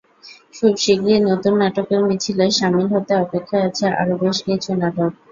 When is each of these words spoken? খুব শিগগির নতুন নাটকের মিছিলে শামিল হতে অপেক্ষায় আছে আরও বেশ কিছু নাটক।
খুব 0.55 0.73
শিগগির 0.77 1.21
নতুন 1.29 1.53
নাটকের 1.61 2.01
মিছিলে 2.07 2.45
শামিল 2.57 2.87
হতে 2.93 3.13
অপেক্ষায় 3.17 3.65
আছে 3.67 3.85
আরও 3.93 4.13
বেশ 4.21 4.37
কিছু 4.47 4.69
নাটক। 4.81 5.11